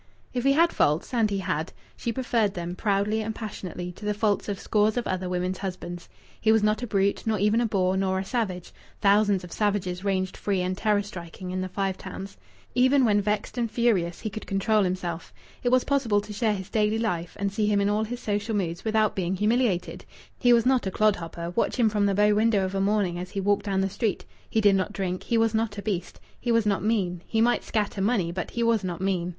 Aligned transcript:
If 0.33 0.43
he 0.45 0.53
had 0.53 0.73
faults 0.73 1.13
and 1.13 1.29
he 1.29 1.37
had 1.37 1.71
she 1.95 2.11
preferred 2.11 2.55
them 2.55 2.75
(proudly 2.75 3.21
and 3.21 3.35
passionately) 3.35 3.91
to 3.91 4.03
the 4.03 4.15
faults 4.15 4.49
of 4.49 4.59
scores 4.59 4.97
of 4.97 5.05
other 5.05 5.29
women's 5.29 5.59
husbands. 5.59 6.09
He 6.41 6.51
was 6.51 6.63
not 6.63 6.81
a 6.81 6.87
brute, 6.87 7.21
nor 7.27 7.37
even 7.37 7.61
a 7.61 7.67
boor 7.67 7.95
nor 7.95 8.17
a 8.17 8.25
savage 8.25 8.73
thousands 8.99 9.43
of 9.43 9.51
savages 9.51 10.03
ranged 10.03 10.35
free 10.35 10.59
and 10.61 10.75
terror 10.75 11.03
striking 11.03 11.51
in 11.51 11.61
the 11.61 11.69
Five 11.69 11.99
Towns. 11.99 12.35
Even 12.73 13.05
when 13.05 13.21
vexed 13.21 13.59
and 13.59 13.69
furious 13.69 14.21
he 14.21 14.31
could 14.31 14.47
control 14.47 14.81
himself. 14.81 15.31
It 15.61 15.69
was 15.69 15.83
possible 15.83 16.19
to 16.21 16.33
share 16.33 16.55
his 16.55 16.71
daily 16.71 16.97
life 16.97 17.37
and 17.39 17.53
see 17.53 17.67
him 17.67 17.79
in 17.79 17.87
all 17.87 18.03
his 18.05 18.19
social 18.19 18.55
moods 18.55 18.83
without 18.83 19.15
being 19.15 19.35
humiliated. 19.35 20.03
He 20.39 20.51
was 20.51 20.65
not 20.65 20.87
a 20.87 20.89
clodhopper; 20.89 21.51
watch 21.51 21.75
him 21.75 21.89
from 21.89 22.07
the 22.07 22.15
bow 22.15 22.33
window 22.33 22.65
of 22.65 22.73
a 22.73 22.81
morning 22.81 23.19
as 23.19 23.29
he 23.29 23.39
walked 23.39 23.65
down 23.67 23.81
the 23.81 23.87
street! 23.87 24.25
He 24.49 24.61
did 24.61 24.75
not 24.75 24.93
drink; 24.93 25.21
he 25.21 25.37
was 25.37 25.53
not 25.53 25.77
a 25.77 25.81
beast. 25.83 26.19
He 26.39 26.51
was 26.51 26.65
not 26.65 26.81
mean. 26.83 27.21
He 27.27 27.39
might 27.39 27.63
scatter 27.63 28.01
money, 28.01 28.31
but 28.31 28.49
he 28.49 28.63
was 28.63 28.83
not 28.83 28.99
mean. 28.99 29.29